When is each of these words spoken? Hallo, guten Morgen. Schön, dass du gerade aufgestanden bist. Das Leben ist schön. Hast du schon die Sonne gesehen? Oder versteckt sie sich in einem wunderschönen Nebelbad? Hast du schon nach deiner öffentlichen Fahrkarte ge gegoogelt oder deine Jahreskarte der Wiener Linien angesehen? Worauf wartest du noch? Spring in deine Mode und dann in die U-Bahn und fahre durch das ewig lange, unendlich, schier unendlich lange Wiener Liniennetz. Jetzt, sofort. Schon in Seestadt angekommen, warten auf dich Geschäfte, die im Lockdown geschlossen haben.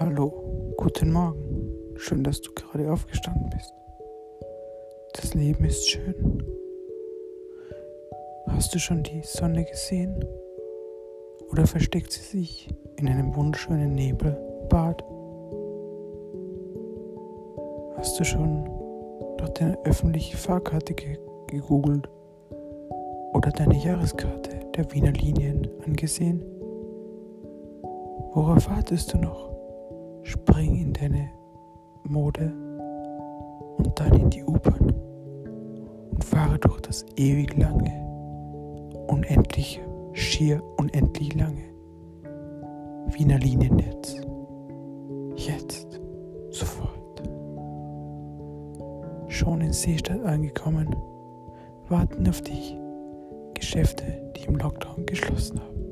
Hallo, 0.00 0.32
guten 0.78 1.12
Morgen. 1.12 1.74
Schön, 1.96 2.24
dass 2.24 2.40
du 2.40 2.50
gerade 2.54 2.90
aufgestanden 2.90 3.50
bist. 3.50 3.74
Das 5.12 5.34
Leben 5.34 5.62
ist 5.62 5.90
schön. 5.90 6.42
Hast 8.46 8.74
du 8.74 8.78
schon 8.78 9.02
die 9.02 9.20
Sonne 9.22 9.62
gesehen? 9.62 10.24
Oder 11.50 11.66
versteckt 11.66 12.12
sie 12.12 12.22
sich 12.22 12.70
in 12.96 13.10
einem 13.10 13.36
wunderschönen 13.36 13.92
Nebelbad? 13.92 15.04
Hast 17.98 18.18
du 18.18 18.24
schon 18.24 18.64
nach 19.38 19.50
deiner 19.50 19.76
öffentlichen 19.84 20.38
Fahrkarte 20.38 20.94
ge 20.94 21.18
gegoogelt 21.48 22.08
oder 23.34 23.50
deine 23.50 23.76
Jahreskarte 23.76 24.60
der 24.74 24.90
Wiener 24.94 25.12
Linien 25.12 25.68
angesehen? 25.84 26.42
Worauf 28.32 28.66
wartest 28.70 29.12
du 29.12 29.18
noch? 29.18 29.59
Spring 30.30 30.76
in 30.76 30.92
deine 30.92 31.28
Mode 32.04 32.52
und 33.78 33.98
dann 33.98 34.14
in 34.14 34.30
die 34.30 34.44
U-Bahn 34.44 34.94
und 36.12 36.22
fahre 36.22 36.56
durch 36.60 36.80
das 36.82 37.04
ewig 37.16 37.56
lange, 37.56 37.90
unendlich, 39.08 39.80
schier 40.12 40.62
unendlich 40.76 41.34
lange 41.34 41.64
Wiener 43.08 43.38
Liniennetz. 43.38 44.20
Jetzt, 45.34 46.00
sofort. 46.50 47.22
Schon 49.26 49.62
in 49.62 49.72
Seestadt 49.72 50.24
angekommen, 50.24 50.94
warten 51.88 52.28
auf 52.28 52.40
dich 52.42 52.78
Geschäfte, 53.54 54.32
die 54.36 54.44
im 54.44 54.56
Lockdown 54.58 55.06
geschlossen 55.06 55.60
haben. 55.60 55.89